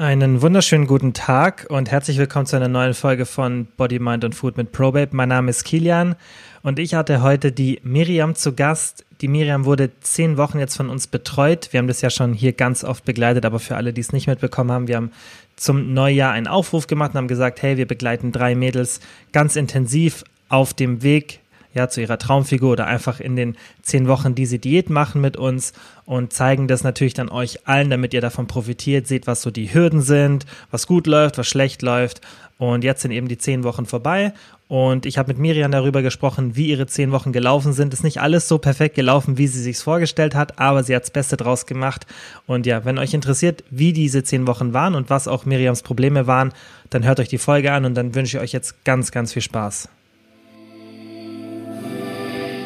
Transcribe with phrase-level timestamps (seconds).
[0.00, 4.34] Einen wunderschönen guten Tag und herzlich willkommen zu einer neuen Folge von Body, Mind und
[4.34, 5.14] Food mit ProBabe.
[5.14, 6.16] Mein Name ist Kilian
[6.62, 9.04] und ich hatte heute die Miriam zu Gast.
[9.20, 11.68] Die Miriam wurde zehn Wochen jetzt von uns betreut.
[11.72, 14.26] Wir haben das ja schon hier ganz oft begleitet, aber für alle, die es nicht
[14.26, 15.12] mitbekommen haben, wir haben
[15.56, 19.00] zum Neujahr einen Aufruf gemacht und haben gesagt, hey, wir begleiten drei Mädels
[19.32, 21.39] ganz intensiv auf dem Weg
[21.74, 25.72] ja, zu ihrer Traumfigur oder einfach in den zehn Wochen diese Diät machen mit uns
[26.04, 29.72] und zeigen das natürlich dann euch allen, damit ihr davon profitiert, seht, was so die
[29.72, 32.20] Hürden sind, was gut läuft, was schlecht läuft.
[32.58, 34.34] Und jetzt sind eben die zehn Wochen vorbei
[34.70, 37.92] und ich habe mit Miriam darüber gesprochen, wie ihre zehn Wochen gelaufen sind.
[37.92, 41.10] Ist nicht alles so perfekt gelaufen, wie sie sich vorgestellt hat, aber sie hat das
[41.10, 42.06] Beste draus gemacht.
[42.46, 46.28] Und ja, wenn euch interessiert, wie diese zehn Wochen waren und was auch Miriams Probleme
[46.28, 46.52] waren,
[46.88, 49.42] dann hört euch die Folge an und dann wünsche ich euch jetzt ganz, ganz viel
[49.42, 49.88] Spaß.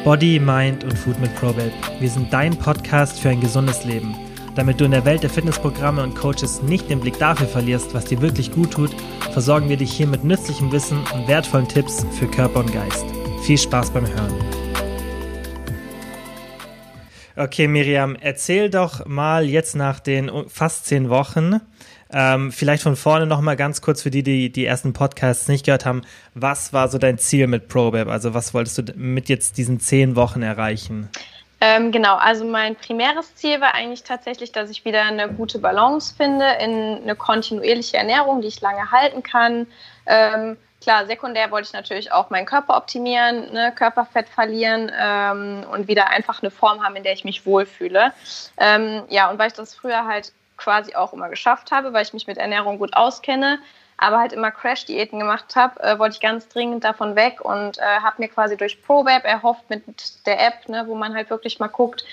[0.05, 1.71] Body, Mind und Food mit ProBabe.
[1.99, 4.15] Wir sind dein Podcast für ein gesundes Leben.
[4.53, 8.05] Damit du in der Welt der Fitnessprogramme und Coaches nicht den Blick dafür verlierst, was
[8.05, 8.91] dir wirklich gut tut,
[9.31, 13.03] versorgen wir dich hier mit nützlichem Wissen und wertvollen Tipps für Körper und Geist.
[13.45, 14.35] Viel Spaß beim Hören.
[17.35, 21.61] Okay, Miriam, erzähl doch mal jetzt nach den fast zehn Wochen,
[22.15, 25.65] ähm, vielleicht von vorne noch mal ganz kurz für die, die die ersten Podcasts nicht
[25.65, 26.03] gehört haben.
[26.33, 28.07] Was war so dein Ziel mit ProBab?
[28.07, 31.09] Also was wolltest du mit jetzt diesen zehn Wochen erreichen?
[31.59, 36.13] Ähm, genau, also mein primäres Ziel war eigentlich tatsächlich, dass ich wieder eine gute Balance
[36.15, 39.67] finde in eine kontinuierliche Ernährung, die ich lange halten kann.
[40.05, 45.89] Ähm, klar, sekundär wollte ich natürlich auch meinen Körper optimieren, ne, Körperfett verlieren ähm, und
[45.89, 48.13] wieder einfach eine Form haben, in der ich mich wohlfühle.
[48.57, 52.13] Ähm, ja, und weil ich das früher halt quasi auch immer geschafft habe, weil ich
[52.13, 53.59] mich mit Ernährung gut auskenne,
[53.97, 57.81] aber halt immer Crash-Diäten gemacht habe, äh, wollte ich ganz dringend davon weg und äh,
[57.81, 59.83] habe mir quasi durch ProBab erhofft mit
[60.25, 62.03] der App, ne, wo man halt wirklich mal guckt,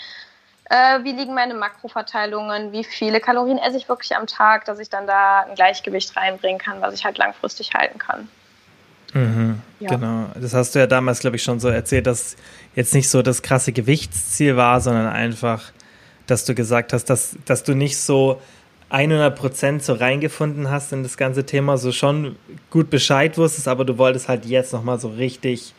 [0.70, 4.88] äh, wie liegen meine Makroverteilungen, wie viele Kalorien esse ich wirklich am Tag, dass ich
[4.88, 8.28] dann da ein Gleichgewicht reinbringen kann, was ich halt langfristig halten kann.
[9.12, 9.90] Mhm, ja.
[9.90, 12.36] Genau, das hast du ja damals, glaube ich, schon so erzählt, dass
[12.74, 15.72] jetzt nicht so das krasse Gewichtsziel war, sondern einfach
[16.32, 18.40] dass du gesagt hast, dass, dass du nicht so
[18.90, 22.36] 100 Prozent so reingefunden hast in das ganze Thema, so schon
[22.70, 25.74] gut Bescheid wusstest, aber du wolltest halt jetzt nochmal so richtig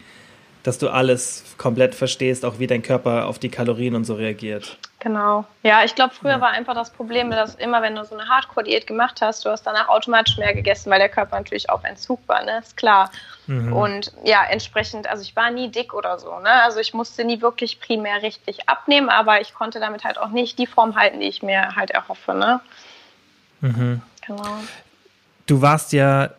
[0.63, 4.79] dass du alles komplett verstehst, auch wie dein Körper auf die Kalorien und so reagiert.
[5.03, 5.43] Genau.
[5.63, 8.87] Ja, ich glaube, früher war einfach das Problem, dass immer, wenn du so eine Hardcore-Diät
[8.87, 12.41] gemacht hast, du hast danach automatisch mehr gegessen, weil der Körper natürlich auf Entzug war,
[12.45, 12.59] ne?
[12.59, 13.11] Ist klar.
[13.47, 13.73] Mhm.
[13.73, 16.49] Und ja, entsprechend, also ich war nie dick oder so, ne?
[16.63, 20.57] Also ich musste nie wirklich primär richtig abnehmen, aber ich konnte damit halt auch nicht
[20.57, 22.61] die Form halten, die ich mir halt erhoffe, ne?
[23.59, 24.01] Mhm.
[24.25, 24.57] Genau.
[25.47, 26.29] Du warst ja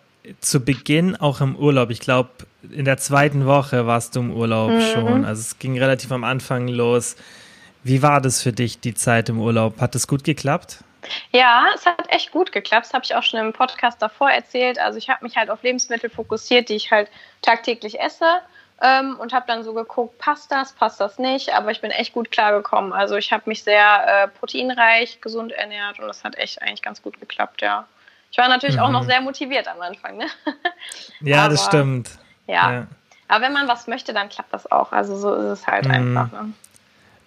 [0.41, 1.91] zu Beginn auch im Urlaub.
[1.91, 2.30] Ich glaube,
[2.62, 4.80] in der zweiten Woche warst du im Urlaub mhm.
[4.80, 5.24] schon.
[5.26, 7.16] Also es ging relativ am Anfang los.
[7.84, 9.78] Wie war das für dich, die Zeit im Urlaub?
[9.78, 10.78] Hat es gut geklappt?
[11.33, 12.87] Ja, es hat echt gut geklappt.
[12.87, 14.78] Das habe ich auch schon im Podcast davor erzählt.
[14.78, 17.11] Also ich habe mich halt auf Lebensmittel fokussiert, die ich halt
[17.43, 18.25] tagtäglich esse
[18.81, 21.55] ähm, und habe dann so geguckt, passt das, passt das nicht.
[21.55, 22.95] Aber ich bin echt gut klargekommen.
[22.95, 27.03] Also ich habe mich sehr äh, proteinreich, gesund ernährt und das hat echt eigentlich ganz
[27.03, 27.87] gut geklappt, ja.
[28.31, 28.83] Ich war natürlich mhm.
[28.83, 29.09] auch noch mhm.
[29.09, 30.16] sehr motiviert am Anfang.
[30.16, 30.27] Ne?
[31.21, 32.11] Ja, Aber, das stimmt.
[32.47, 32.72] Ja.
[32.72, 32.87] ja.
[33.28, 34.91] Aber wenn man was möchte, dann klappt das auch.
[34.93, 35.91] Also so ist es halt mhm.
[35.91, 36.33] einfach.
[36.33, 36.53] Ne?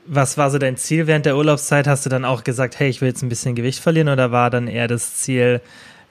[0.09, 1.87] Was war so dein Ziel während der Urlaubszeit?
[1.87, 4.49] Hast du dann auch gesagt, hey, ich will jetzt ein bisschen Gewicht verlieren oder war
[4.49, 5.61] dann eher das Ziel,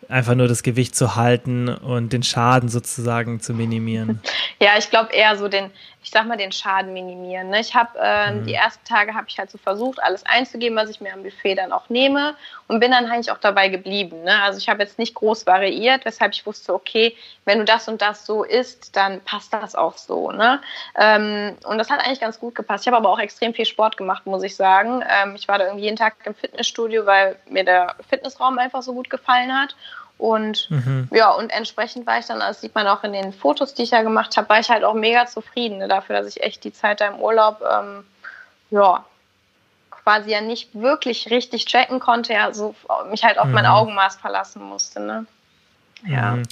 [0.09, 4.21] einfach nur das Gewicht zu halten und den Schaden sozusagen zu minimieren?
[4.59, 5.71] Ja, ich glaube eher so den,
[6.07, 7.51] ich sag mal, den Schaden minimieren.
[7.51, 7.59] Ne?
[7.59, 8.47] Ich habe äh, mhm.
[8.47, 11.57] die ersten Tage habe ich halt so versucht, alles einzugeben, was ich mir am Buffet
[11.57, 12.37] dann auch nehme
[12.69, 14.23] und bin dann eigentlich auch dabei geblieben.
[14.23, 14.41] Ne?
[14.41, 18.03] Also ich habe jetzt nicht groß variiert, weshalb ich wusste, okay, wenn du das und
[18.03, 20.31] das so isst, dann passt das auch so.
[20.31, 20.61] Ne?
[20.95, 22.85] Ähm, und das hat eigentlich ganz gut gepasst.
[22.85, 25.03] Ich habe aber auch extrem viel Sport gemacht, muss ich sagen.
[25.09, 28.95] Ähm, ich war da irgendwie jeden Tag im Fitnessstudio, weil mir der Fitnessraum einfach so
[28.95, 29.75] gut gefallen hat.
[30.19, 31.09] Und mhm.
[31.13, 33.91] ja, und entsprechend war ich dann, das sieht man auch in den Fotos, die ich
[33.91, 36.73] ja gemacht habe, war ich halt auch mega zufrieden ne, dafür, dass ich echt die
[36.73, 38.05] Zeit da im Urlaub, ähm,
[38.71, 39.05] ja,
[39.91, 42.75] quasi ja nicht wirklich richtig checken konnte, ja, so
[43.11, 43.53] mich halt auf mhm.
[43.53, 45.27] mein Augenmaß verlassen musste, ne?
[46.07, 46.37] Ja.
[46.37, 46.43] Mhm.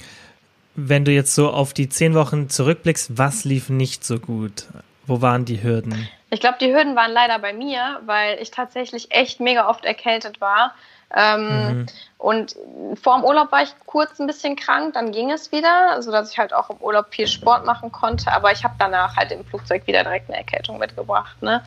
[0.75, 4.65] Wenn du jetzt so auf die zehn Wochen zurückblickst, was lief nicht so gut?
[5.07, 6.09] Wo waren die Hürden?
[6.31, 10.41] Ich glaube, die Hürden waren leider bei mir, weil ich tatsächlich echt mega oft erkältet
[10.41, 10.73] war.
[11.13, 11.85] Ähm, mhm.
[12.17, 12.55] Und
[13.01, 16.39] vor dem Urlaub war ich kurz ein bisschen krank, dann ging es wieder, sodass ich
[16.39, 18.31] halt auch im Urlaub viel Sport machen konnte.
[18.31, 21.41] Aber ich habe danach halt im Flugzeug wieder direkt eine Erkältung mitgebracht.
[21.41, 21.63] Ne?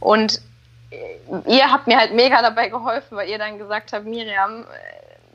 [0.00, 0.40] Und
[1.46, 4.64] ihr habt mir halt mega dabei geholfen, weil ihr dann gesagt habt, Miriam,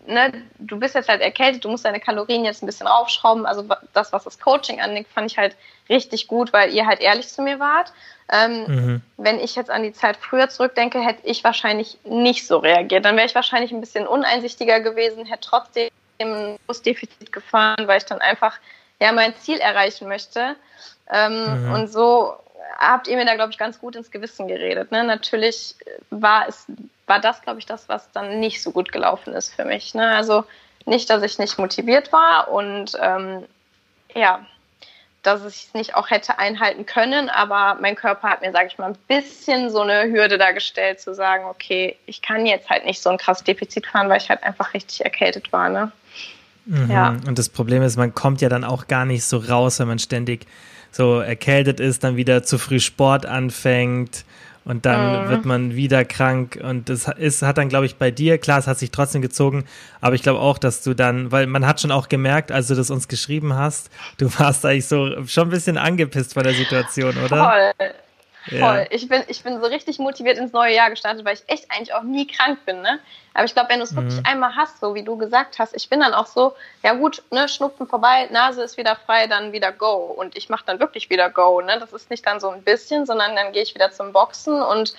[0.07, 3.45] ne, du bist jetzt halt erkältet, du musst deine Kalorien jetzt ein bisschen aufschrauben.
[3.45, 5.55] Also das, was das Coaching angeht, fand ich halt
[5.89, 7.93] richtig gut, weil ihr halt ehrlich zu mir wart.
[8.31, 9.01] Ähm, mhm.
[9.17, 13.05] Wenn ich jetzt an die Zeit früher zurückdenke, hätte ich wahrscheinlich nicht so reagiert.
[13.05, 15.89] Dann wäre ich wahrscheinlich ein bisschen uneinsichtiger gewesen, hätte trotzdem
[16.19, 18.57] ein Defizit gefahren, weil ich dann einfach
[18.99, 20.55] ja mein Ziel erreichen möchte.
[21.09, 21.73] Ähm, mhm.
[21.73, 22.33] Und so
[22.77, 24.91] habt ihr mir da, glaube ich, ganz gut ins Gewissen geredet.
[24.91, 25.03] Ne?
[25.03, 25.75] Natürlich
[26.09, 26.65] war es,
[27.05, 29.93] war das, glaube ich, das, was dann nicht so gut gelaufen ist für mich.
[29.93, 30.09] Ne?
[30.09, 30.43] Also
[30.85, 33.43] nicht, dass ich nicht motiviert war und ähm,
[34.15, 34.45] ja,
[35.23, 38.77] dass ich es nicht auch hätte einhalten können, aber mein Körper hat mir, sage ich
[38.77, 43.01] mal, ein bisschen so eine Hürde dargestellt, zu sagen, okay, ich kann jetzt halt nicht
[43.01, 45.67] so ein krasses Defizit fahren, weil ich halt einfach richtig erkältet war.
[45.67, 45.91] Ne?
[46.65, 46.89] Mhm.
[46.89, 47.09] Ja.
[47.27, 49.99] Und das Problem ist, man kommt ja dann auch gar nicht so raus, wenn man
[49.99, 50.47] ständig
[50.91, 54.25] so erkältet ist, dann wieder zu früh Sport anfängt
[54.67, 55.29] und dann mhm.
[55.29, 58.67] wird man wieder krank und das ist, hat dann, glaube ich, bei dir, klar, es
[58.67, 59.63] hat sich trotzdem gezogen,
[60.01, 62.75] aber ich glaube auch, dass du dann, weil man hat schon auch gemerkt, als du
[62.75, 67.15] das uns geschrieben hast, du warst eigentlich so schon ein bisschen angepisst von der Situation,
[67.17, 67.73] oder?
[67.77, 67.91] Voll.
[68.49, 68.59] Voll.
[68.59, 68.85] Ja.
[68.89, 71.93] Ich, bin, ich bin so richtig motiviert ins neue Jahr gestartet, weil ich echt eigentlich
[71.93, 72.81] auch nie krank bin.
[72.81, 72.99] Ne?
[73.33, 73.97] Aber ich glaube, wenn du es mhm.
[73.97, 77.23] wirklich einmal hast, so wie du gesagt hast, ich bin dann auch so, ja gut,
[77.31, 79.95] ne, Schnupfen vorbei, Nase ist wieder frei, dann wieder Go.
[79.95, 81.61] Und ich mache dann wirklich wieder Go.
[81.61, 81.77] Ne?
[81.79, 84.93] Das ist nicht dann so ein bisschen, sondern dann gehe ich wieder zum Boxen und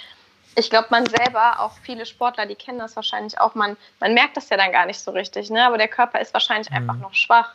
[0.56, 4.36] ich glaube, man selber, auch viele Sportler, die kennen das wahrscheinlich auch, man, man merkt
[4.36, 5.64] das ja dann gar nicht so richtig, ne?
[5.64, 6.76] aber der Körper ist wahrscheinlich mhm.
[6.76, 7.54] einfach noch schwach.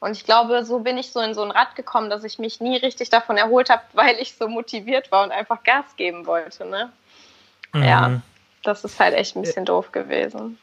[0.00, 2.60] Und ich glaube, so bin ich so in so ein Rad gekommen, dass ich mich
[2.60, 6.64] nie richtig davon erholt habe, weil ich so motiviert war und einfach Gas geben wollte.
[6.66, 6.90] Ne?
[7.72, 7.82] Mhm.
[7.82, 8.22] Ja,
[8.62, 10.58] das ist halt echt ein bisschen doof gewesen.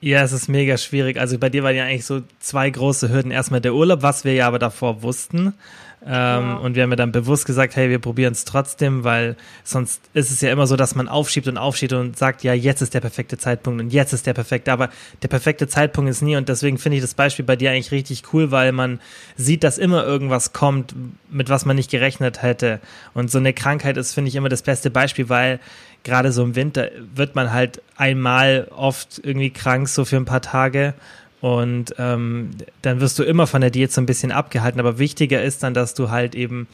[0.00, 1.18] Ja, es ist mega schwierig.
[1.18, 3.30] Also bei dir waren ja eigentlich so zwei große Hürden.
[3.30, 5.54] Erstmal der Urlaub, was wir ja aber davor wussten.
[6.02, 6.54] Ähm, ja.
[6.56, 10.30] Und wir haben ja dann bewusst gesagt, hey, wir probieren es trotzdem, weil sonst ist
[10.30, 13.00] es ja immer so, dass man aufschiebt und aufschiebt und sagt, ja, jetzt ist der
[13.00, 14.72] perfekte Zeitpunkt und jetzt ist der perfekte.
[14.72, 14.88] Aber
[15.22, 18.32] der perfekte Zeitpunkt ist nie und deswegen finde ich das Beispiel bei dir eigentlich richtig
[18.32, 19.00] cool, weil man
[19.36, 20.94] sieht, dass immer irgendwas kommt,
[21.28, 22.80] mit was man nicht gerechnet hätte.
[23.12, 25.60] Und so eine Krankheit ist, finde ich, immer das beste Beispiel, weil
[26.02, 30.40] gerade so im Winter wird man halt einmal oft irgendwie krank, so für ein paar
[30.40, 30.94] Tage.
[31.40, 32.50] Und ähm,
[32.82, 34.80] dann wirst du immer von der Diät so ein bisschen abgehalten.
[34.80, 36.68] Aber wichtiger ist dann, dass du halt eben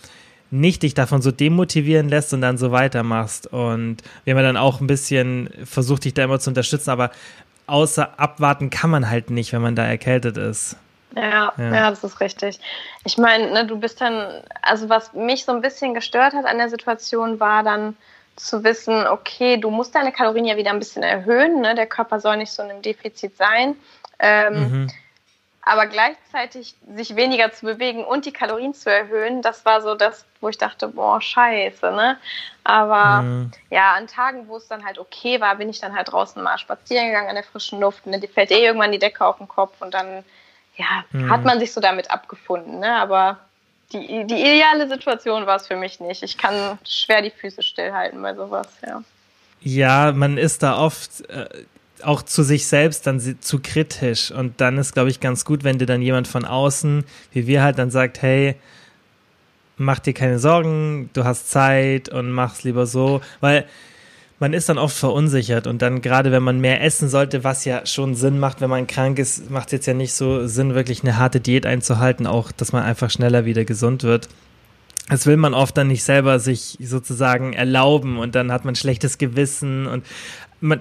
[0.51, 3.47] nicht dich davon so demotivieren lässt und dann so weitermachst.
[3.47, 7.11] Und wir haben dann auch ein bisschen versucht, dich da immer zu unterstützen, aber
[7.67, 10.77] außer abwarten kann man halt nicht, wenn man da erkältet ist.
[11.15, 12.61] Ja, ja, ja, das ist richtig.
[13.05, 16.59] Ich meine, ne, du bist dann, also was mich so ein bisschen gestört hat an
[16.59, 17.97] der Situation, war dann
[18.37, 21.75] zu wissen, okay, du musst deine Kalorien ja wieder ein bisschen erhöhen, ne?
[21.75, 23.77] der Körper soll nicht so in einem Defizit sein.
[24.19, 24.91] Ähm, mhm.
[25.69, 30.25] Aber gleichzeitig sich weniger zu bewegen und die Kalorien zu erhöhen, das war so das,
[30.41, 32.19] wo ich dachte, boah, scheiße, ne?
[32.63, 33.51] Aber mhm.
[33.69, 36.57] ja, an Tagen, wo es dann halt okay war, bin ich dann halt draußen mal
[36.59, 38.07] spazieren gegangen an der frischen Luft.
[38.07, 38.21] Ne?
[38.21, 40.23] Die fällt eh irgendwann die Decke auf den Kopf und dann,
[40.77, 41.33] ja, mhm.
[41.33, 42.95] hat man sich so damit abgefunden, ne?
[42.95, 43.41] Aber
[43.93, 46.23] die, die ideale Situation war es für mich nicht.
[46.23, 49.03] Ich kann schwer die Füße stillhalten bei sowas, ja.
[49.62, 51.29] Ja, man ist da oft.
[51.29, 51.65] Äh
[52.03, 54.31] auch zu sich selbst dann zu kritisch.
[54.31, 57.63] Und dann ist, glaube ich, ganz gut, wenn dir dann jemand von außen, wie wir
[57.63, 58.57] halt, dann sagt, hey,
[59.77, 63.21] mach dir keine Sorgen, du hast Zeit und mach's lieber so.
[63.41, 63.67] Weil
[64.39, 67.87] man ist dann oft verunsichert und dann gerade wenn man mehr essen sollte, was ja
[67.87, 71.03] schon Sinn macht, wenn man krank ist, macht es jetzt ja nicht so Sinn, wirklich
[71.03, 74.29] eine harte Diät einzuhalten, auch dass man einfach schneller wieder gesund wird.
[75.09, 79.19] Das will man oft dann nicht selber sich sozusagen erlauben und dann hat man schlechtes
[79.19, 80.05] Gewissen und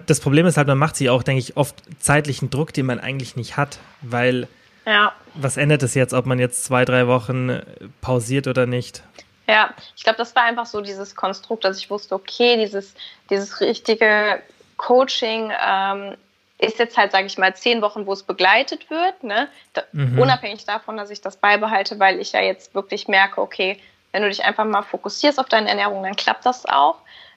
[0.06, 3.00] das Problem ist halt, man macht sich auch, denke ich, oft zeitlichen Druck, den man
[3.00, 4.48] eigentlich nicht hat, weil
[4.86, 5.14] ja.
[5.34, 7.64] was ändert es jetzt, ob man jetzt zwei, drei Wochen äh,
[8.02, 9.04] pausiert oder nicht?
[9.48, 12.96] Ja, ich glaube, das war einfach so dieses Konstrukt, dass ich wusste, okay, dieses,
[13.30, 14.42] dieses richtige
[14.78, 16.16] Coaching ähm,
[16.58, 19.50] ist jetzt halt, sage ich mal, zehn Wochen, wo es begleitet wird, ne?
[19.74, 20.18] Da, mhm.
[20.18, 23.80] unabhängig davon, dass ich das beibehalte, weil ich ja jetzt wirklich merke, okay,
[24.12, 26.96] wenn du dich einfach mal fokussierst auf deine Ernährung, dann klappt das auch.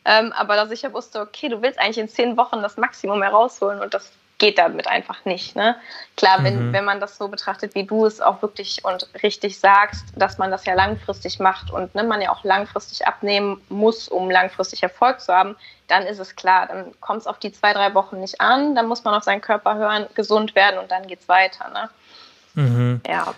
[0.09, 3.23] Ähm, aber dass ich ja wusste, okay, du willst eigentlich in zehn Wochen das Maximum
[3.23, 5.55] herausholen und das geht damit einfach nicht.
[5.55, 5.77] Ne?
[6.17, 6.73] Klar, wenn, mhm.
[6.73, 10.51] wenn man das so betrachtet, wie du es auch wirklich und richtig sagst, dass man
[10.51, 15.21] das ja langfristig macht und ne, man ja auch langfristig abnehmen muss, um langfristig Erfolg
[15.21, 15.57] zu haben,
[15.89, 18.87] dann ist es klar, dann kommt es auf die zwei, drei Wochen nicht an, dann
[18.87, 21.69] muss man auf seinen Körper hören, gesund werden und dann geht es weiter.
[21.71, 21.91] Ne?
[22.55, 23.01] Mhm.
[23.07, 23.35] Ja.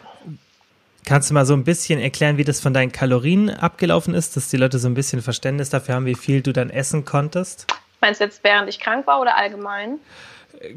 [1.10, 4.46] Kannst du mal so ein bisschen erklären, wie das von deinen Kalorien abgelaufen ist, dass
[4.46, 7.66] die Leute so ein bisschen Verständnis dafür haben, wie viel du dann essen konntest?
[8.00, 9.98] Meinst du jetzt, während ich krank war oder allgemein?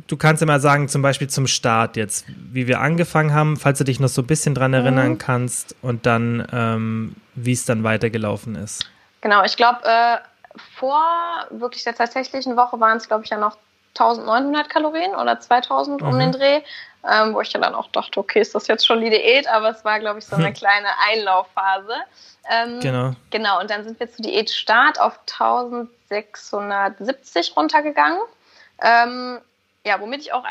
[0.07, 3.77] Du kannst ja mal sagen, zum Beispiel zum Start jetzt, wie wir angefangen haben, falls
[3.77, 5.17] du dich noch so ein bisschen dran erinnern mhm.
[5.19, 8.89] kannst und dann, ähm, wie es dann weitergelaufen ist.
[9.21, 10.17] Genau, ich glaube, äh,
[10.79, 10.99] vor
[11.51, 13.59] wirklich der tatsächlichen Woche waren es, glaube ich, ja noch
[13.97, 16.07] 1900 Kalorien oder 2000 mhm.
[16.07, 16.61] um den Dreh,
[17.09, 19.83] ähm, wo ich dann auch dachte, okay, ist das jetzt schon die Diät, aber es
[19.83, 20.53] war, glaube ich, so eine hm.
[20.53, 21.93] kleine Einlaufphase.
[22.49, 23.11] Ähm, genau.
[23.29, 28.21] Genau, und dann sind wir zu Diätstart auf 1670 runtergegangen.
[28.81, 29.39] Ähm,
[29.85, 30.45] ja, womit ich auch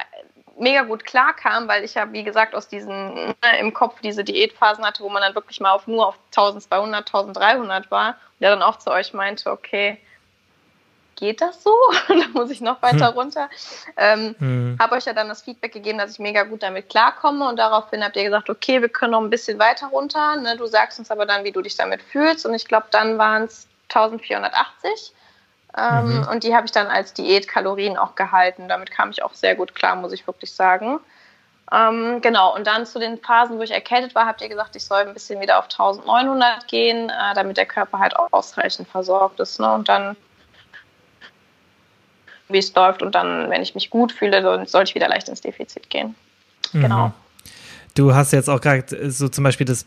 [0.59, 4.85] mega gut klarkam, weil ich ja, wie gesagt, aus diesen ne, im Kopf diese Diätphasen
[4.85, 8.63] hatte, wo man dann wirklich mal auf nur auf 1200, 1300 war und der dann
[8.63, 9.99] auch zu euch meinte, okay,
[11.17, 11.75] geht das so?
[12.09, 13.15] da muss ich noch weiter hm.
[13.15, 13.51] runter.
[13.97, 14.79] Ähm, hm.
[14.81, 18.05] Habe euch ja dann das Feedback gegeben, dass ich mega gut damit klarkomme und daraufhin
[18.05, 20.37] habt ihr gesagt, okay, wir können noch ein bisschen weiter runter.
[20.37, 20.57] Ne?
[20.57, 23.45] Du sagst uns aber dann, wie du dich damit fühlst und ich glaube, dann waren
[23.45, 25.13] es 1480.
[25.77, 26.29] Ähm, mhm.
[26.29, 28.69] Und die habe ich dann als Diätkalorien auch gehalten.
[28.69, 31.01] Damit kam ich auch sehr gut klar, muss ich wirklich sagen.
[31.73, 34.85] Ähm, genau, und dann zu den Phasen, wo ich erkältet war, habt ihr gesagt, ich
[34.85, 39.41] soll ein bisschen wieder auf 1900 gehen, äh, damit der Körper halt auch ausreichend versorgt
[39.41, 39.59] ist.
[39.59, 39.73] Ne?
[39.73, 40.17] Und dann,
[42.53, 45.29] wie es läuft, und dann, wenn ich mich gut fühle, dann sollte ich wieder leicht
[45.29, 46.15] ins Defizit gehen.
[46.73, 46.83] Mhm.
[46.83, 47.13] Genau.
[47.95, 49.85] Du hast jetzt auch gerade so zum Beispiel das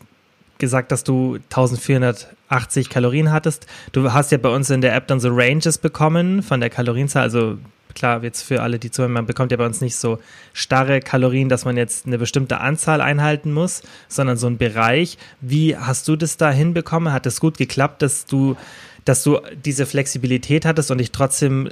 [0.58, 3.66] gesagt, dass du 1480 Kalorien hattest.
[3.92, 7.22] Du hast ja bei uns in der App dann so Ranges bekommen von der Kalorienzahl.
[7.22, 7.58] Also
[7.94, 10.18] klar, jetzt für alle, die zuhören, man bekommt ja bei uns nicht so
[10.52, 15.18] starre Kalorien, dass man jetzt eine bestimmte Anzahl einhalten muss, sondern so einen Bereich.
[15.40, 17.12] Wie hast du das da hinbekommen?
[17.12, 18.56] Hat es gut geklappt, dass du,
[19.04, 21.68] dass du diese Flexibilität hattest und dich trotzdem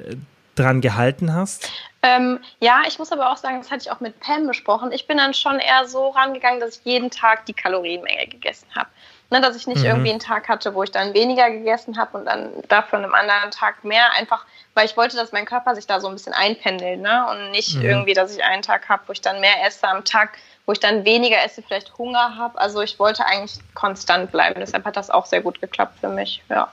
[0.55, 1.71] dran gehalten hast?
[2.03, 4.93] Ähm, ja, ich muss aber auch sagen, das hatte ich auch mit Pam besprochen.
[4.93, 8.89] Ich bin dann schon eher so rangegangen, dass ich jeden Tag die Kalorienmenge gegessen habe.
[9.31, 9.87] Ne, dass ich nicht mhm.
[9.87, 13.15] irgendwie einen Tag hatte, wo ich dann weniger gegessen habe und dann dafür an einem
[13.15, 14.13] anderen Tag mehr.
[14.19, 14.45] Einfach,
[14.75, 17.01] weil ich wollte, dass mein Körper sich da so ein bisschen einpendelt.
[17.01, 17.27] Ne?
[17.31, 17.83] Und nicht mhm.
[17.83, 20.81] irgendwie, dass ich einen Tag habe, wo ich dann mehr esse am Tag, wo ich
[20.81, 22.61] dann weniger esse, vielleicht Hunger habe.
[22.61, 24.61] Also ich wollte eigentlich konstant bleiben.
[24.61, 26.43] Deshalb hat das auch sehr gut geklappt für mich.
[26.51, 26.71] Ja.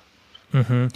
[0.52, 0.90] Mhm.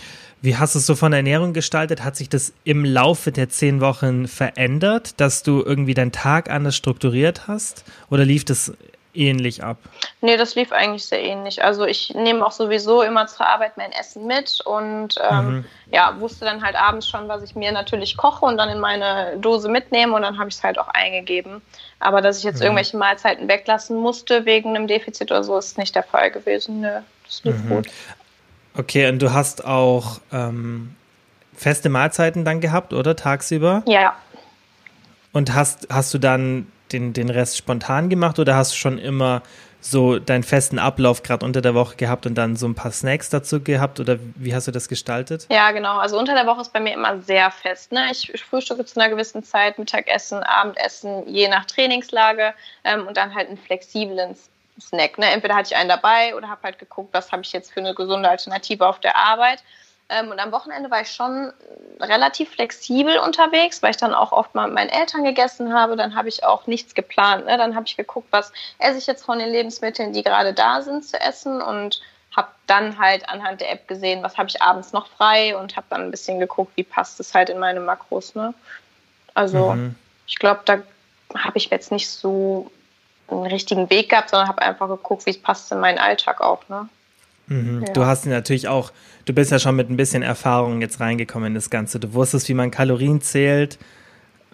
[0.46, 2.04] Wie hast du es so von der Ernährung gestaltet?
[2.04, 6.76] Hat sich das im Laufe der zehn Wochen verändert, dass du irgendwie deinen Tag anders
[6.76, 7.84] strukturiert hast?
[8.12, 8.74] Oder lief das
[9.16, 9.78] ähnlich ab?
[10.22, 11.64] Nee, das lief eigentlich sehr ähnlich.
[11.64, 15.66] Also ich nehme auch sowieso immer zur Arbeit mein Essen mit und ähm, mhm.
[15.92, 19.38] ja, wusste dann halt abends schon, was ich mir natürlich koche und dann in meine
[19.38, 21.64] Dose mitnehme und dann habe ich es halt auch eingegeben.
[22.00, 22.66] Aber dass ich jetzt mhm.
[22.66, 26.82] irgendwelche Mahlzeiten weglassen musste wegen einem Defizit oder so, ist nicht der Fall gewesen.
[26.82, 27.70] Nö, das lief mhm.
[27.70, 27.88] gut.
[28.78, 30.96] Okay, und du hast auch ähm,
[31.56, 33.16] feste Mahlzeiten dann gehabt, oder?
[33.16, 33.84] Tagsüber?
[33.88, 34.16] Ja.
[35.32, 39.42] Und hast, hast du dann den, den Rest spontan gemacht oder hast du schon immer
[39.82, 43.30] so deinen festen Ablauf gerade unter der Woche gehabt und dann so ein paar Snacks
[43.30, 45.46] dazu gehabt oder wie hast du das gestaltet?
[45.52, 46.00] Ja, genau.
[46.00, 47.92] Also unter der Woche ist bei mir immer sehr fest.
[47.92, 48.08] Ne?
[48.12, 52.54] Ich, frühstücke zu einer gewissen Zeit, Mittagessen, Abendessen, je nach Trainingslage
[52.84, 54.36] ähm, und dann halt einen flexiblen
[54.80, 55.18] Snack.
[55.18, 55.32] Ne?
[55.32, 57.94] Entweder hatte ich einen dabei oder habe halt geguckt, was habe ich jetzt für eine
[57.94, 59.64] gesunde Alternative auf der Arbeit.
[60.08, 61.52] Ähm, und am Wochenende war ich schon
[62.00, 65.96] relativ flexibel unterwegs, weil ich dann auch oft mal mit meinen Eltern gegessen habe.
[65.96, 67.46] Dann habe ich auch nichts geplant.
[67.46, 67.58] Ne?
[67.58, 71.06] Dann habe ich geguckt, was esse ich jetzt von den Lebensmitteln, die gerade da sind,
[71.06, 72.02] zu essen und
[72.36, 75.88] habe dann halt anhand der App gesehen, was habe ich abends noch frei und habe
[75.90, 78.36] dann ein bisschen geguckt, wie passt es halt in meine Makros.
[78.36, 78.54] Ne?
[79.34, 79.96] Also mhm.
[80.28, 80.80] ich glaube, da
[81.36, 82.70] habe ich jetzt nicht so
[83.28, 86.68] einen richtigen Weg gehabt, sondern habe einfach geguckt, wie es passt in meinen Alltag auch.
[86.70, 86.88] Ne?
[87.48, 87.84] Mhm.
[87.86, 87.94] Ja.
[87.94, 88.92] Du hast natürlich auch,
[89.26, 92.00] du bist ja schon mit ein bisschen Erfahrung jetzt reingekommen in das Ganze.
[92.00, 93.78] Du wusstest, wie man Kalorien zählt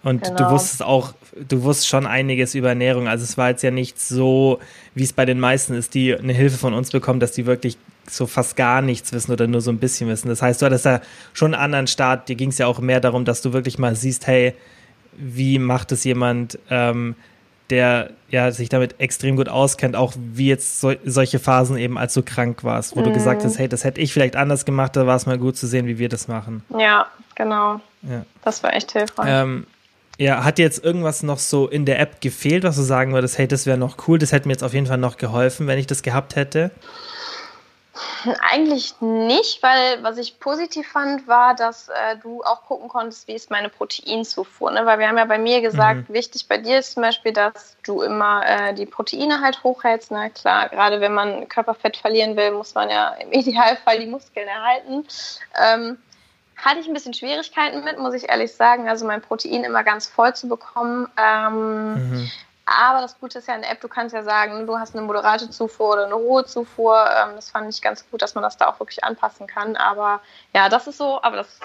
[0.02, 0.36] und genau.
[0.36, 3.08] du wusstest auch, du wusstest schon einiges über Ernährung.
[3.08, 4.58] Also es war jetzt ja nicht so,
[4.94, 7.78] wie es bei den meisten ist, die eine Hilfe von uns bekommen, dass die wirklich
[8.10, 10.28] so fast gar nichts wissen oder nur so ein bisschen wissen.
[10.28, 11.00] Das heißt, du hattest da
[11.32, 12.28] schon einen anderen Start.
[12.28, 14.54] Dir ging es ja auch mehr darum, dass du wirklich mal siehst, hey,
[15.12, 17.14] wie macht es jemand, ähm,
[17.72, 22.14] der ja sich damit extrem gut auskennt, auch wie jetzt so, solche Phasen eben, als
[22.14, 23.04] du krank warst, wo mhm.
[23.04, 25.56] du gesagt hast, hey, das hätte ich vielleicht anders gemacht, da war es mal gut
[25.56, 26.62] zu sehen, wie wir das machen.
[26.78, 27.80] Ja, genau.
[28.02, 28.24] Ja.
[28.44, 29.26] Das war echt hilfreich.
[29.28, 29.66] Ähm,
[30.18, 33.38] ja, hat dir jetzt irgendwas noch so in der App gefehlt, was du sagen würdest,
[33.38, 35.78] hey, das wäre noch cool, das hätte mir jetzt auf jeden Fall noch geholfen, wenn
[35.78, 36.70] ich das gehabt hätte?
[38.50, 43.32] Eigentlich nicht, weil was ich positiv fand, war, dass äh, du auch gucken konntest, wie
[43.32, 44.70] ist meine Proteinzufuhr.
[44.70, 44.86] Ne?
[44.86, 46.14] Weil wir haben ja bei mir gesagt, mhm.
[46.14, 50.10] wichtig bei dir ist zum Beispiel, dass du immer äh, die Proteine halt hochhältst.
[50.10, 50.30] Ne?
[50.30, 55.06] Klar, gerade wenn man Körperfett verlieren will, muss man ja im Idealfall die Muskeln erhalten.
[55.60, 55.98] Ähm,
[56.56, 58.88] hatte ich ein bisschen Schwierigkeiten mit, muss ich ehrlich sagen.
[58.88, 61.08] Also mein Protein immer ganz voll zu bekommen.
[61.16, 62.30] Ähm, mhm.
[62.78, 65.04] Aber das Gute ist ja in der App, du kannst ja sagen, du hast eine
[65.04, 67.04] moderate Zufuhr oder eine hohe Zufuhr.
[67.10, 69.76] Ähm, das fand ich ganz gut, dass man das da auch wirklich anpassen kann.
[69.76, 70.20] Aber
[70.54, 71.60] ja, das ist so, aber das,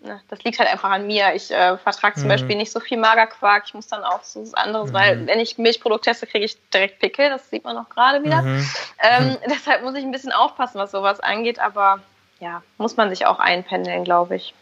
[0.00, 1.34] ne, das liegt halt einfach an mir.
[1.34, 2.28] Ich äh, vertrage zum mhm.
[2.28, 3.64] Beispiel nicht so viel Magerquark.
[3.66, 4.94] Ich muss dann auch so was anderes, mhm.
[4.94, 7.30] weil wenn ich Milchprodukt teste, kriege ich direkt Pickel.
[7.30, 8.42] Das sieht man auch gerade wieder.
[8.42, 8.70] Mhm.
[8.98, 9.36] Ähm, mhm.
[9.50, 11.58] deshalb muss ich ein bisschen aufpassen, was sowas angeht.
[11.58, 12.00] Aber
[12.40, 14.54] ja, muss man sich auch einpendeln, glaube ich.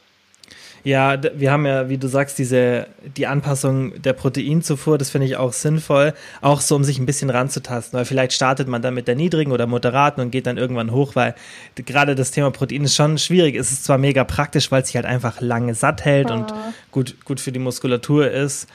[0.82, 5.36] Ja, wir haben ja, wie du sagst, diese, die Anpassung der Proteinzufuhr, das finde ich
[5.36, 9.06] auch sinnvoll, auch so, um sich ein bisschen ranzutasten, weil vielleicht startet man dann mit
[9.06, 11.34] der niedrigen oder moderaten und geht dann irgendwann hoch, weil
[11.74, 13.56] gerade das Thema Protein ist schon schwierig.
[13.56, 16.36] Es ist zwar mega praktisch, weil es sich halt einfach lange satt hält mhm.
[16.36, 16.54] und
[16.92, 18.66] gut, gut für die Muskulatur ist,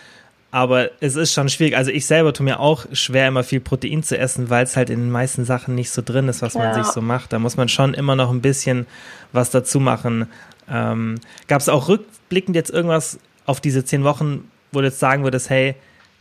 [0.56, 1.76] aber es ist schon schwierig.
[1.76, 4.90] Also ich selber tue mir auch schwer, immer viel Protein zu essen, weil es halt
[4.90, 6.62] in den meisten Sachen nicht so drin ist, was ja.
[6.62, 7.34] man sich so macht.
[7.34, 8.86] Da muss man schon immer noch ein bisschen
[9.34, 10.28] was dazu machen.
[10.70, 15.24] Ähm, Gab es auch rückblickend jetzt irgendwas auf diese zehn Wochen, wo du jetzt sagen
[15.24, 15.76] würdest, hey,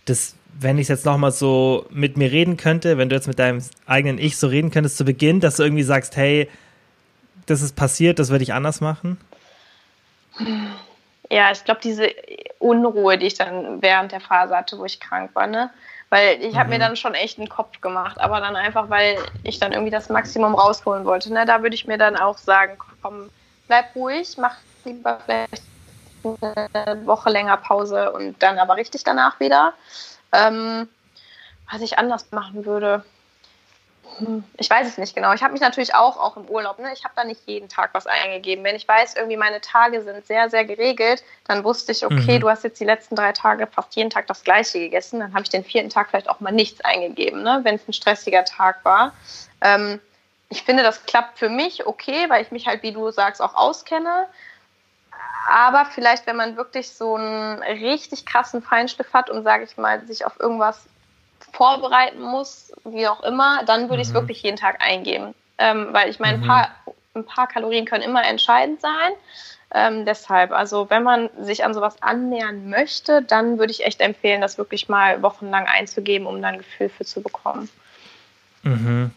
[0.04, 3.62] das, wenn ich jetzt nochmal so mit mir reden könnte, wenn du jetzt mit deinem
[3.86, 6.48] eigenen Ich so reden könntest zu Beginn, dass du irgendwie sagst, hey,
[7.46, 9.18] das ist passiert, das würde ich anders machen?
[11.30, 12.08] Ja, ich glaube, diese
[12.58, 15.70] Unruhe, die ich dann während der Phase hatte, wo ich krank war, ne?
[16.10, 16.70] Weil ich habe mhm.
[16.74, 20.10] mir dann schon echt einen Kopf gemacht, aber dann einfach, weil ich dann irgendwie das
[20.10, 21.32] Maximum rausholen wollte.
[21.32, 21.44] Ne?
[21.44, 23.30] Da würde ich mir dann auch sagen, komm,
[23.66, 25.62] bleib ruhig, mach lieber vielleicht
[26.24, 29.74] eine Woche länger Pause und dann aber richtig danach wieder.
[30.32, 30.88] Ähm,
[31.70, 33.04] was ich anders machen würde,
[34.18, 35.32] hm, ich weiß es nicht genau.
[35.32, 37.90] Ich habe mich natürlich auch, auch im Urlaub, ne, ich habe da nicht jeden Tag
[37.92, 38.64] was eingegeben.
[38.64, 42.40] Wenn ich weiß, irgendwie meine Tage sind sehr, sehr geregelt, dann wusste ich, okay, mhm.
[42.40, 45.20] du hast jetzt die letzten drei Tage fast jeden Tag das Gleiche gegessen.
[45.20, 47.92] Dann habe ich den vierten Tag vielleicht auch mal nichts eingegeben, ne, wenn es ein
[47.92, 49.12] stressiger Tag war.
[49.60, 50.00] Ähm,
[50.54, 53.54] ich finde, das klappt für mich okay, weil ich mich halt, wie du sagst, auch
[53.54, 54.26] auskenne.
[55.48, 60.06] Aber vielleicht, wenn man wirklich so einen richtig krassen Feinschliff hat und, sage ich mal,
[60.06, 60.86] sich auf irgendwas
[61.52, 64.00] vorbereiten muss, wie auch immer, dann würde mhm.
[64.00, 65.34] ich es wirklich jeden Tag eingeben.
[65.58, 66.44] Ähm, weil ich meine, mhm.
[66.44, 66.68] ein, paar,
[67.14, 69.12] ein paar Kalorien können immer entscheidend sein.
[69.72, 74.40] Ähm, deshalb, also wenn man sich an sowas annähern möchte, dann würde ich echt empfehlen,
[74.40, 77.68] das wirklich mal wochenlang einzugeben, um dann ein Gefühl für zu bekommen.
[78.62, 79.10] Mhm.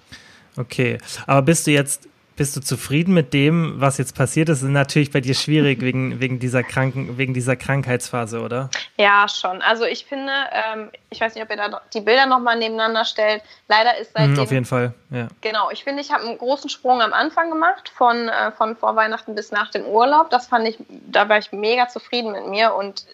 [0.57, 4.61] Okay, aber bist du jetzt, bist du zufrieden mit dem, was jetzt passiert ist?
[4.61, 8.69] ist natürlich bei dir schwierig wegen, wegen, dieser Kranken, wegen dieser Krankheitsphase, oder?
[8.97, 9.61] Ja, schon.
[9.61, 13.41] Also ich finde, ähm, ich weiß nicht, ob ihr da die Bilder nochmal nebeneinander stellt.
[13.67, 14.33] Leider ist seitdem...
[14.33, 15.27] Mhm, auf jeden Fall, ja.
[15.41, 18.95] Genau, ich finde, ich habe einen großen Sprung am Anfang gemacht, von, äh, von vor
[18.95, 20.29] Weihnachten bis nach dem Urlaub.
[20.29, 23.05] Das fand ich, da war ich mega zufrieden mit mir und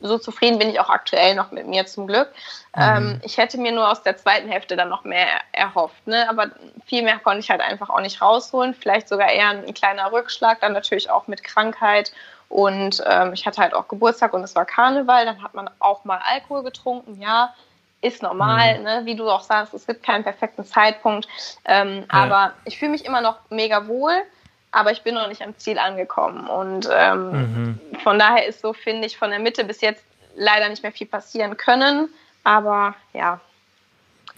[0.00, 2.28] so zufrieden bin ich auch aktuell noch mit mir zum Glück.
[2.74, 2.82] Mhm.
[2.82, 6.28] Ähm, ich hätte mir nur aus der zweiten Hälfte dann noch mehr erhofft, ne?
[6.28, 6.50] aber
[6.86, 8.74] viel mehr konnte ich halt einfach auch nicht rausholen.
[8.74, 12.12] Vielleicht sogar eher ein, ein kleiner Rückschlag, dann natürlich auch mit Krankheit.
[12.48, 16.04] Und ähm, ich hatte halt auch Geburtstag und es war Karneval, dann hat man auch
[16.04, 17.52] mal Alkohol getrunken, ja,
[18.02, 18.84] ist normal, mhm.
[18.84, 19.00] ne?
[19.04, 21.26] wie du auch sagst, es gibt keinen perfekten Zeitpunkt.
[21.64, 22.18] Ähm, ja.
[22.18, 24.22] Aber ich fühle mich immer noch mega wohl
[24.72, 26.48] aber ich bin noch nicht am Ziel angekommen.
[26.48, 27.80] Und ähm, mhm.
[28.02, 30.02] von daher ist so, finde ich, von der Mitte bis jetzt
[30.36, 32.08] leider nicht mehr viel passieren können.
[32.44, 33.40] Aber ja.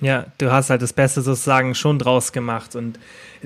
[0.01, 2.77] Ja, du hast halt das Beste sozusagen schon draus gemacht.
[2.77, 2.99] Und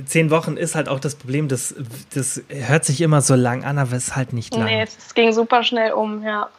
[0.04, 1.74] zehn Wochen ist halt auch das Problem, das,
[2.14, 4.66] das hört sich immer so lang an, aber es ist halt nicht lang.
[4.66, 6.50] Nee, es ging super schnell um, ja.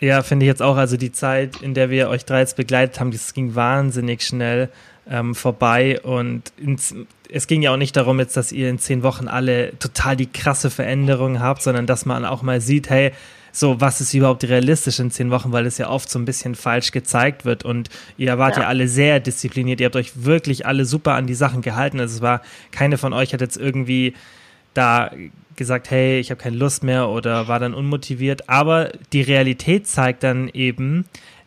[0.00, 0.76] Ja, finde ich jetzt auch.
[0.76, 4.68] Also die Zeit, in der wir euch drei jetzt begleitet haben, das ging wahnsinnig schnell
[5.10, 6.00] ähm, vorbei.
[6.02, 6.94] Und ins,
[7.30, 10.26] es ging ja auch nicht darum jetzt, dass ihr in zehn Wochen alle total die
[10.26, 13.12] krasse Veränderung habt, sondern dass man auch mal sieht, hey,
[13.50, 16.54] so, was ist überhaupt realistisch in zehn Wochen, weil es ja oft so ein bisschen
[16.54, 20.66] falsch gezeigt wird und ihr wart ja, ja alle sehr diszipliniert, ihr habt euch wirklich
[20.66, 21.98] alle super an die Sachen gehalten.
[21.98, 24.14] Also es war, keine von euch hat jetzt irgendwie
[24.74, 25.10] da
[25.58, 30.22] gesagt, hey, ich habe keine Lust mehr oder war dann unmotiviert, aber die Realität zeigt
[30.22, 31.04] dann eben,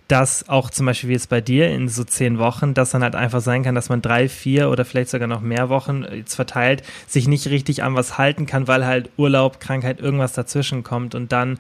[0.08, 3.16] dass auch zum Beispiel wie jetzt bei dir in so zehn Wochen, dass dann halt
[3.16, 6.84] einfach sein kann, dass man drei, vier oder vielleicht sogar noch mehr Wochen jetzt verteilt
[7.08, 11.32] sich nicht richtig an was halten kann, weil halt Urlaub, Krankheit, irgendwas dazwischen kommt und
[11.32, 11.60] dann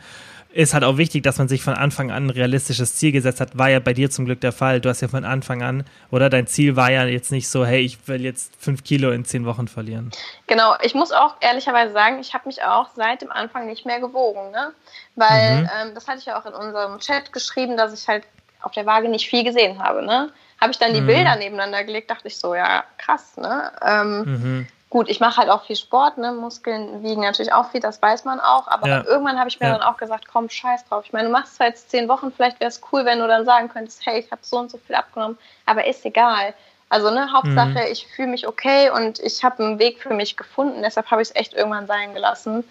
[0.54, 3.58] ist halt auch wichtig, dass man sich von Anfang an ein realistisches Ziel gesetzt hat.
[3.58, 4.82] War ja bei dir zum Glück der Fall.
[4.82, 7.82] Du hast ja von Anfang an, oder dein Ziel war ja jetzt nicht so, hey,
[7.82, 10.12] ich will jetzt fünf Kilo in zehn Wochen verlieren.
[10.48, 14.00] Genau, ich muss auch ehrlicherweise sagen, ich habe mich auch seit dem Anfang nicht mehr
[14.00, 14.74] gewogen, ne?
[15.16, 15.70] Weil mhm.
[15.82, 18.24] ähm, das hatte ich ja auch in unserem Chat geschrieben, dass ich halt
[18.62, 20.04] auf der Waage nicht viel gesehen habe.
[20.04, 20.32] Ne?
[20.60, 21.08] Habe ich dann die mhm.
[21.08, 23.38] Bilder nebeneinander gelegt, dachte ich so, ja, krass.
[23.38, 23.72] Ne?
[23.82, 24.68] Ähm, mhm.
[24.92, 26.34] Gut, ich mache halt auch viel Sport, ne?
[26.34, 28.68] Muskeln wiegen natürlich auch viel, das weiß man auch.
[28.68, 29.06] Aber ja.
[29.06, 29.78] irgendwann habe ich mir ja.
[29.78, 31.06] dann auch gesagt, komm, scheiß drauf.
[31.06, 33.46] Ich meine, du machst zwar jetzt zehn Wochen, vielleicht wäre es cool, wenn du dann
[33.46, 36.54] sagen könntest, hey, ich habe so und so viel abgenommen, aber ist egal.
[36.90, 37.90] Also, ne, Hauptsache, mhm.
[37.90, 40.82] ich fühle mich okay und ich habe einen Weg für mich gefunden.
[40.84, 42.66] Deshalb habe ich es echt irgendwann sein gelassen,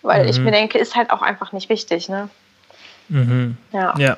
[0.00, 0.46] weil ich mhm.
[0.46, 2.30] mir denke, ist halt auch einfach nicht wichtig, ne?
[3.10, 3.58] Mhm.
[3.72, 3.94] Ja.
[3.98, 4.16] ja.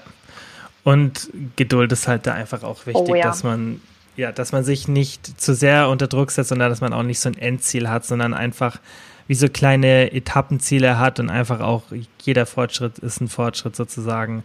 [0.84, 3.24] Und Geduld ist halt da einfach auch wichtig, oh, ja.
[3.24, 3.82] dass man
[4.16, 7.20] ja, dass man sich nicht zu sehr unter Druck setzt, sondern dass man auch nicht
[7.20, 8.78] so ein Endziel hat, sondern einfach
[9.26, 11.84] wie so kleine Etappenziele hat und einfach auch
[12.20, 14.44] jeder Fortschritt ist ein Fortschritt sozusagen.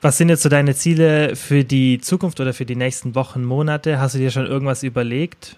[0.00, 3.98] Was sind jetzt so deine Ziele für die Zukunft oder für die nächsten Wochen, Monate?
[3.98, 5.56] Hast du dir schon irgendwas überlegt?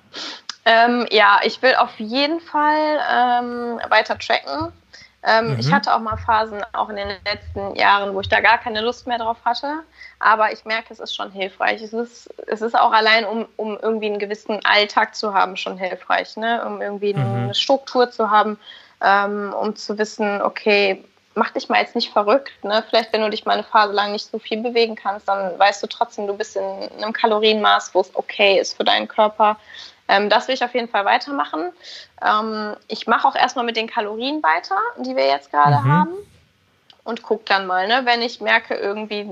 [0.65, 4.73] Ähm, ja, ich will auf jeden Fall ähm, weiter tracken.
[5.25, 5.59] Ähm, mhm.
[5.59, 8.81] Ich hatte auch mal Phasen, auch in den letzten Jahren, wo ich da gar keine
[8.81, 9.81] Lust mehr drauf hatte.
[10.21, 11.83] Aber ich merke, es ist schon hilfreich.
[11.83, 15.77] Es ist, es ist auch allein, um, um irgendwie einen gewissen Alltag zu haben, schon
[15.77, 16.37] hilfreich.
[16.37, 16.65] Ne?
[16.65, 17.21] Um irgendwie mhm.
[17.21, 18.59] eine Struktur zu haben,
[19.03, 21.05] ähm, um zu wissen, okay,
[21.35, 22.53] mach dich mal jetzt nicht verrückt.
[22.63, 22.85] Ne?
[22.89, 25.83] Vielleicht, wenn du dich mal eine Phase lang nicht so viel bewegen kannst, dann weißt
[25.83, 29.57] du trotzdem, du bist in einem Kalorienmaß, wo es okay ist für deinen Körper.
[30.09, 31.71] Ähm, das will ich auf jeden Fall weitermachen.
[32.25, 35.93] Ähm, ich mache auch erstmal mit den Kalorien weiter, die wir jetzt gerade mhm.
[35.93, 36.15] haben.
[37.05, 38.03] Und gucke dann mal, ne?
[38.05, 39.29] wenn ich merke, irgendwie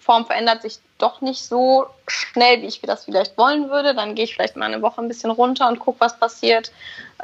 [0.00, 4.24] Form verändert sich doch nicht so schnell, wie ich das vielleicht wollen würde, dann gehe
[4.24, 6.72] ich vielleicht mal eine Woche ein bisschen runter und gucke, was passiert.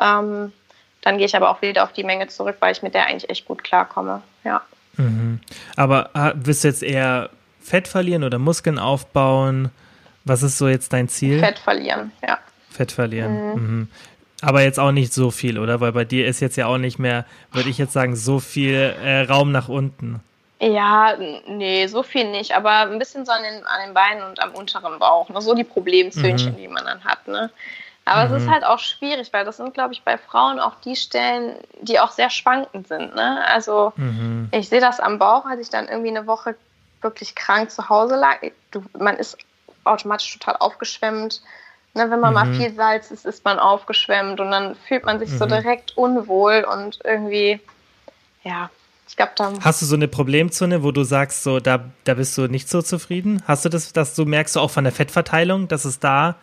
[0.01, 0.53] Ähm,
[1.01, 3.29] dann gehe ich aber auch wieder auf die Menge zurück, weil ich mit der eigentlich
[3.29, 4.23] echt gut klarkomme.
[4.45, 4.63] Ja.
[4.97, 5.41] Mhm.
[5.77, 9.71] Aber ah, willst du jetzt eher Fett verlieren oder Muskeln aufbauen?
[10.25, 11.41] Was ist so jetzt dein Ziel?
[11.41, 12.39] Fett verlieren, ja.
[12.73, 13.53] Fett verlieren.
[13.53, 13.55] Mhm.
[13.55, 13.89] Mhm.
[14.43, 15.81] Aber jetzt auch nicht so viel, oder?
[15.81, 18.75] Weil bei dir ist jetzt ja auch nicht mehr, würde ich jetzt sagen, so viel
[18.75, 20.21] äh, Raum nach unten.
[20.61, 21.17] Ja,
[21.49, 24.53] nee, so viel nicht, aber ein bisschen so an den, an den Beinen und am
[24.53, 25.29] unteren Bauch.
[25.29, 25.41] Ne?
[25.41, 26.57] So die Problemzöhnchen, mhm.
[26.57, 27.27] die man dann hat.
[27.27, 27.51] Ne?
[28.05, 28.35] Aber mhm.
[28.35, 28.53] es ist mhm.
[28.53, 32.11] halt auch schwierig, weil das sind, glaube ich, bei Frauen auch die Stellen, die auch
[32.11, 33.15] sehr schwankend sind.
[33.15, 33.45] Ne?
[33.47, 34.49] Also mhm.
[34.53, 36.55] ich sehe das am Bauch, als ich dann irgendwie eine Woche
[37.01, 38.39] wirklich krank zu Hause lag.
[38.71, 39.39] Du, man ist
[39.85, 41.43] automatisch total aufgeschwemmt.
[41.95, 42.35] Ne, wenn man mhm.
[42.35, 45.39] mal viel Salz ist, ist man aufgeschwemmt und dann fühlt man sich mhm.
[45.39, 47.61] so direkt unwohl und irgendwie,
[48.45, 48.71] ja,
[49.07, 49.53] ich glaube da.
[49.61, 52.81] Hast du so eine Problemzone, wo du sagst, so da, da bist du nicht so
[52.81, 53.43] zufrieden?
[53.47, 56.37] Hast du das, dass du merkst du auch von der Fettverteilung, dass es da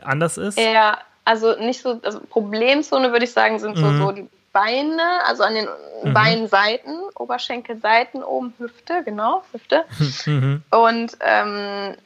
[0.00, 0.58] anders ist?
[0.58, 3.80] Ja, also nicht so, also Problemzone würde ich sagen, sind mhm.
[3.80, 5.68] so, so die Beine, also an den
[6.02, 6.14] mhm.
[6.14, 9.84] Beinseiten, Oberschenkelseiten oben, Hüfte, genau, Hüfte.
[10.26, 10.62] Mhm.
[10.70, 11.96] Und ähm,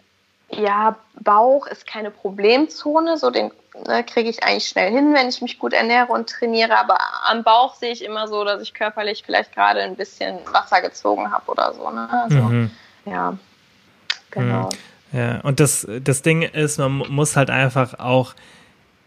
[0.51, 3.51] ja, Bauch ist keine Problemzone, so den
[3.87, 6.79] ne, kriege ich eigentlich schnell hin, wenn ich mich gut ernähre und trainiere.
[6.79, 10.81] Aber am Bauch sehe ich immer so, dass ich körperlich vielleicht gerade ein bisschen Wasser
[10.81, 11.91] gezogen habe oder so.
[11.91, 12.09] Ne?
[12.11, 12.71] Also, mhm.
[13.05, 13.37] ja,
[14.31, 14.71] genau.
[15.13, 15.19] Mhm.
[15.19, 18.35] Ja, und das, das Ding ist, man muss halt einfach auch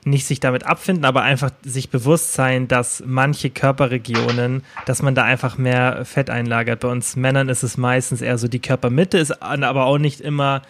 [0.04, 5.24] nicht sich damit abfinden, aber einfach sich bewusst sein, dass manche Körperregionen, dass man da
[5.24, 6.80] einfach mehr Fett einlagert.
[6.80, 10.64] Bei uns Männern ist es meistens eher so die Körpermitte, ist aber auch nicht immer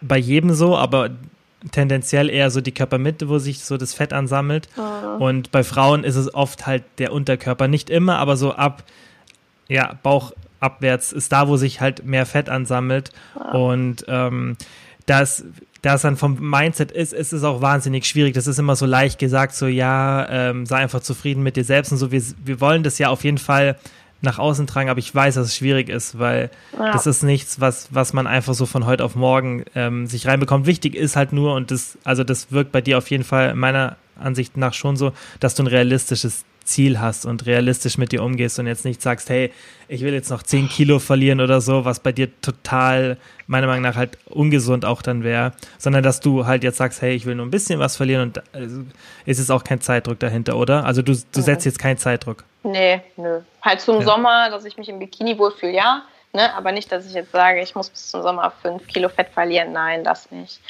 [0.00, 1.10] bei jedem so, aber
[1.70, 4.68] tendenziell eher so die Körpermitte, wo sich so das Fett ansammelt.
[4.76, 5.24] Oh.
[5.24, 7.68] Und bei Frauen ist es oft halt der Unterkörper.
[7.68, 8.84] Nicht immer, aber so ab,
[9.68, 13.10] ja, Bauch abwärts ist da, wo sich halt mehr Fett ansammelt.
[13.34, 13.72] Oh.
[13.72, 14.56] Und ähm,
[15.06, 15.44] das,
[15.82, 18.34] das dann vom Mindset ist, ist es auch wahnsinnig schwierig.
[18.34, 21.92] Das ist immer so leicht gesagt, so ja, ähm, sei einfach zufrieden mit dir selbst
[21.92, 22.10] und so.
[22.10, 23.76] Wir, wir wollen das ja auf jeden Fall
[24.24, 26.92] nach außen tragen, aber ich weiß, dass es schwierig ist, weil ja.
[26.92, 30.66] das ist nichts, was, was man einfach so von heute auf morgen ähm, sich reinbekommt.
[30.66, 33.96] Wichtig ist halt nur, und das, also das wirkt bei dir auf jeden Fall meiner
[34.18, 38.58] Ansicht nach schon so, dass du ein realistisches Ziel hast und realistisch mit dir umgehst
[38.58, 39.52] und jetzt nicht sagst, hey,
[39.88, 43.82] ich will jetzt noch 10 Kilo verlieren oder so, was bei dir total, meiner Meinung
[43.82, 47.34] nach, halt ungesund auch dann wäre, sondern dass du halt jetzt sagst, hey, ich will
[47.34, 48.82] nur ein bisschen was verlieren und also,
[49.26, 50.84] ist es auch kein Zeitdruck dahinter, oder?
[50.84, 52.44] Also du, du setzt jetzt keinen Zeitdruck.
[52.62, 53.40] Nee, nö.
[53.62, 54.06] Halt zum ja.
[54.06, 56.02] Sommer, dass ich mich im Bikini wohlfühle, ja.
[56.32, 56.52] Ne?
[56.54, 59.72] Aber nicht, dass ich jetzt sage, ich muss bis zum Sommer 5 Kilo Fett verlieren.
[59.72, 60.60] Nein, das nicht.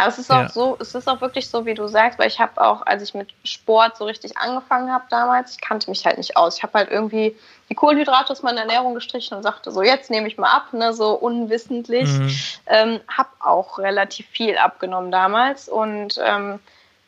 [0.00, 0.48] Aber es ist auch ja.
[0.48, 3.14] so, es ist auch wirklich so, wie du sagst, weil ich habe auch, als ich
[3.14, 6.56] mit Sport so richtig angefangen habe damals, ich kannte mich halt nicht aus.
[6.56, 7.36] Ich habe halt irgendwie
[7.68, 10.94] die Kohlenhydrate aus meiner Ernährung gestrichen und sagte so, jetzt nehme ich mal ab, ne,
[10.94, 12.08] so unwissentlich.
[12.08, 12.36] Mhm.
[12.66, 16.60] Ähm, habe auch relativ viel abgenommen damals und ähm,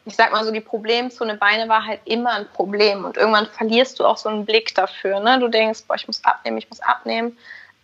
[0.05, 4.01] ich sag mal so, die Problemzone Beine war halt immer ein Problem und irgendwann verlierst
[4.01, 5.21] du auch so einen Blick dafür.
[5.21, 5.39] Ne?
[5.39, 7.37] Du denkst, boah, ich muss abnehmen, ich muss abnehmen.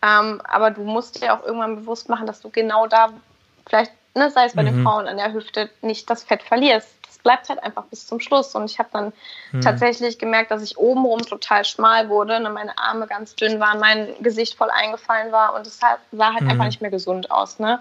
[0.02, 3.10] Ähm, aber du musst dir auch irgendwann bewusst machen, dass du genau da
[3.68, 4.66] vielleicht ne, sei es bei mhm.
[4.66, 6.88] den Frauen an der Hüfte, nicht das Fett verlierst.
[7.06, 8.54] Das bleibt halt einfach bis zum Schluss.
[8.54, 9.12] Und ich habe dann
[9.52, 9.60] mhm.
[9.60, 14.08] tatsächlich gemerkt, dass ich obenrum total schmal wurde, ne, meine Arme ganz dünn waren, mein
[14.20, 15.98] Gesicht voll eingefallen war und es sah
[16.34, 16.50] halt mhm.
[16.50, 17.58] einfach nicht mehr gesund aus.
[17.58, 17.80] Ne?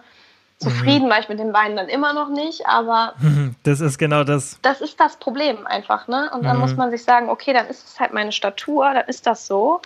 [0.58, 1.10] Zufrieden mhm.
[1.10, 3.14] war ich mit den Beinen dann immer noch nicht, aber
[3.64, 4.58] das ist genau das.
[4.62, 6.32] Das ist das Problem einfach, ne?
[6.34, 6.62] Und dann mhm.
[6.62, 9.82] muss man sich sagen, okay, dann ist es halt meine Statur, dann ist das so.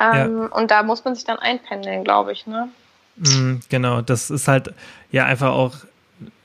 [0.00, 0.56] Ähm, ja.
[0.56, 2.68] Und da muss man sich dann einpendeln, glaube ich, ne?
[3.16, 4.72] Mhm, genau, das ist halt
[5.10, 5.74] ja einfach auch,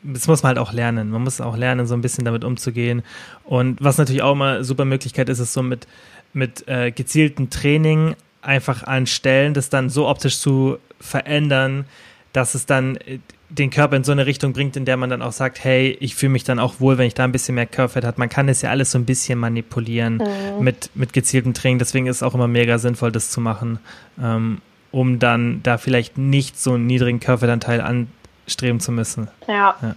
[0.03, 1.09] das muss man halt auch lernen.
[1.09, 3.03] Man muss auch lernen, so ein bisschen damit umzugehen.
[3.43, 5.87] Und was natürlich auch immer eine super Möglichkeit ist, ist so mit,
[6.33, 11.85] mit äh, gezielten Training einfach an Stellen, das dann so optisch zu verändern,
[12.33, 15.21] dass es dann äh, den Körper in so eine Richtung bringt, in der man dann
[15.21, 17.65] auch sagt, hey, ich fühle mich dann auch wohl, wenn ich da ein bisschen mehr
[17.65, 18.17] Körperfett hat.
[18.17, 20.63] Man kann es ja alles so ein bisschen manipulieren mhm.
[20.63, 21.77] mit, mit gezieltem Training.
[21.77, 23.79] Deswegen ist es auch immer mega sinnvoll, das zu machen.
[24.21, 29.27] Ähm, um dann da vielleicht nicht so einen niedrigen Körperfettanteil anstreben zu müssen.
[29.47, 29.75] Ja.
[29.81, 29.95] ja.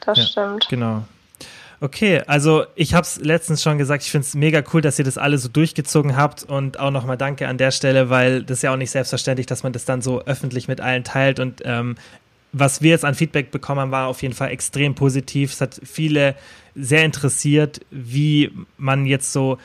[0.00, 0.66] Das ja, stimmt.
[0.68, 1.04] Genau.
[1.80, 5.04] Okay, also ich habe es letztens schon gesagt, ich finde es mega cool, dass ihr
[5.04, 8.62] das alle so durchgezogen habt und auch nochmal danke an der Stelle, weil das ist
[8.62, 11.94] ja auch nicht selbstverständlich, dass man das dann so öffentlich mit allen teilt und ähm,
[12.52, 15.52] was wir jetzt an Feedback bekommen haben, war auf jeden Fall extrem positiv.
[15.52, 16.34] Es hat viele
[16.74, 19.58] sehr interessiert, wie man jetzt so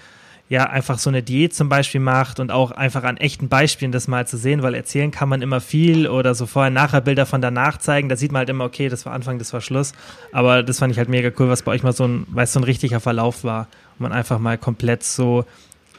[0.49, 4.07] ja einfach so eine Diät zum Beispiel macht und auch einfach an echten Beispielen das
[4.07, 7.41] mal zu sehen, weil erzählen kann man immer viel oder so vorher nachher Bilder von
[7.41, 9.93] danach zeigen, da sieht man halt immer, okay, das war Anfang, das war Schluss.
[10.31, 12.59] Aber das fand ich halt mega cool, was bei euch mal so ein, weil so
[12.59, 15.45] ein richtiger Verlauf war und man einfach mal komplett so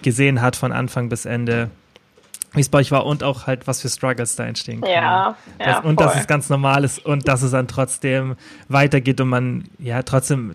[0.02, 1.70] gesehen hat von Anfang bis Ende,
[2.52, 4.92] wie es bei euch war und auch halt, was für Struggles da entstehen können.
[4.92, 6.06] Ja, ja das, und voll.
[6.06, 8.36] dass es ganz normal ist und dass es dann trotzdem
[8.68, 10.54] weitergeht und man ja trotzdem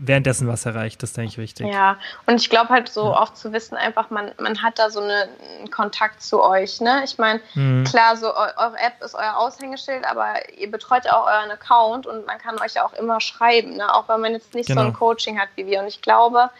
[0.00, 1.66] währenddessen was erreicht, das denke ich wichtig.
[1.66, 5.00] Ja, und ich glaube halt so auch zu wissen, einfach man, man hat da so
[5.00, 6.80] eine, einen Kontakt zu euch.
[6.80, 7.02] Ne?
[7.04, 7.84] Ich meine, mhm.
[7.84, 12.26] klar, so eure App ist euer Aushängeschild, aber ihr betreut ja auch euren Account und
[12.26, 13.94] man kann euch ja auch immer schreiben, ne?
[13.94, 14.82] auch wenn man jetzt nicht genau.
[14.82, 15.80] so ein Coaching hat wie wir.
[15.80, 16.50] Und ich glaube,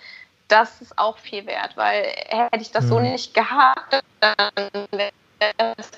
[0.49, 2.89] das ist auch viel wert, weil hätte ich das mhm.
[2.89, 4.51] so nicht gehabt, dann
[4.91, 5.91] wäre es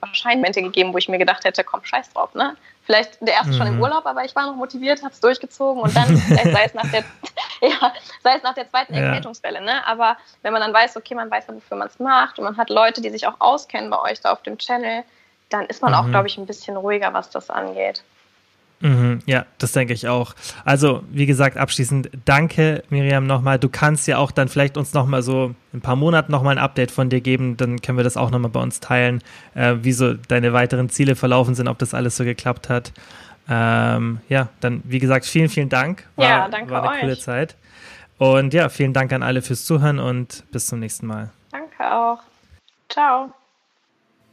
[0.00, 2.56] wahrscheinlich Momente gegeben, wo ich mir gedacht hätte, komm, scheiß drauf, ne?
[2.84, 3.56] Vielleicht der erste mhm.
[3.56, 3.82] schon im mhm.
[3.82, 7.04] Urlaub, aber ich war noch motiviert, habe es durchgezogen und dann sei es nach der,
[7.60, 9.02] ja, sei es nach der zweiten ja.
[9.02, 9.60] Erkältungswelle.
[9.60, 9.86] Ne?
[9.86, 12.56] Aber wenn man dann weiß, okay, man weiß ja, wofür man es macht und man
[12.56, 15.04] hat Leute, die sich auch auskennen bei euch da auf dem Channel,
[15.50, 15.98] dann ist man mhm.
[15.98, 18.02] auch, glaube ich, ein bisschen ruhiger, was das angeht.
[18.80, 20.34] Mhm, ja, das denke ich auch.
[20.64, 23.58] Also, wie gesagt, abschließend danke, Miriam, nochmal.
[23.58, 26.90] Du kannst ja auch dann vielleicht uns nochmal so ein paar Monaten nochmal ein Update
[26.90, 27.58] von dir geben.
[27.58, 29.22] Dann können wir das auch nochmal bei uns teilen,
[29.54, 32.92] äh, wie so deine weiteren Ziele verlaufen sind, ob das alles so geklappt hat.
[33.50, 36.06] Ähm, ja, dann, wie gesagt, vielen, vielen Dank.
[36.16, 37.00] War, ja, danke War eine euch.
[37.00, 37.56] coole Zeit.
[38.16, 41.30] Und ja, vielen Dank an alle fürs Zuhören und bis zum nächsten Mal.
[41.52, 42.20] Danke auch.
[42.88, 43.32] Ciao.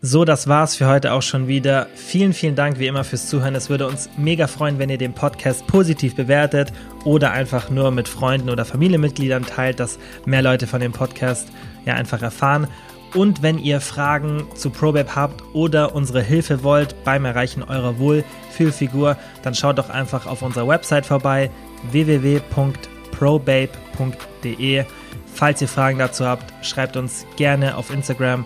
[0.10, 1.88] So, das war's für heute auch schon wieder.
[1.94, 3.56] Vielen, vielen Dank wie immer fürs Zuhören.
[3.56, 6.72] Es würde uns mega freuen, wenn ihr den Podcast positiv bewertet
[7.04, 11.50] oder einfach nur mit Freunden oder Familienmitgliedern teilt, dass mehr Leute von dem Podcast
[11.84, 12.70] ja einfach erfahren.
[13.16, 19.18] Und wenn ihr Fragen zu ProBabe habt oder unsere Hilfe wollt beim Erreichen eurer Wohlfühlfigur,
[19.44, 21.52] dann schaut doch einfach auf unserer Website vorbei
[21.92, 24.86] www.probabe.de.
[25.34, 28.46] Falls ihr Fragen dazu habt, schreibt uns gerne auf Instagram